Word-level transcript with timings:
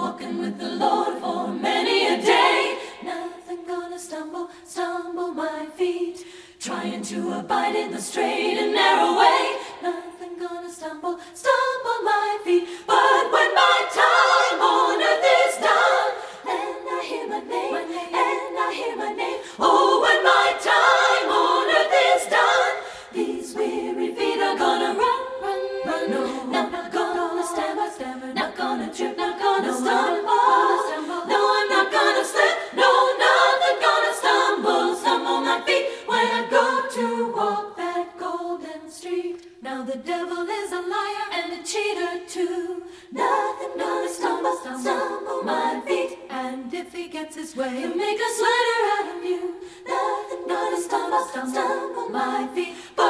walking 0.00 0.38
with 0.38 0.56
the 0.58 0.70
Lord 0.84 1.20
for 1.20 1.48
many 1.48 2.06
a 2.06 2.16
day. 2.22 2.78
Nothing 3.04 3.66
gonna 3.66 3.98
stumble, 3.98 4.48
stumble 4.64 5.32
my 5.34 5.66
feet, 5.76 6.24
trying 6.58 7.02
to 7.12 7.18
abide 7.40 7.76
in 7.76 7.92
the 7.92 8.00
straight 8.00 8.56
and 8.62 8.72
narrow 8.72 9.10
way. 9.18 9.39
Now 39.70 39.84
the 39.84 39.98
devil 39.98 40.48
is 40.48 40.72
a 40.72 40.80
liar 40.80 41.26
and 41.32 41.52
a 41.52 41.62
cheater 41.62 42.26
too. 42.26 42.82
Nothing 43.12 43.74
but 43.78 44.04
a 44.04 44.08
stumble, 44.08 44.56
stumble 44.56 45.44
my 45.44 45.80
feet. 45.86 46.18
And 46.28 46.74
if 46.74 46.92
he 46.92 47.06
gets 47.06 47.36
his 47.36 47.54
way, 47.54 47.76
he'll 47.78 47.94
make 47.94 48.18
a 48.18 48.30
sweater 48.38 48.80
out 48.94 49.16
of 49.16 49.22
you. 49.22 49.54
Nothing 49.86 50.42
but 50.48 50.72
a 50.72 50.80
stumble, 50.82 51.24
stumble 51.24 52.08
my 52.08 52.48
feet. 52.52 52.74
But 52.96 53.09